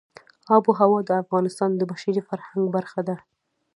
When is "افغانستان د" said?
1.23-1.81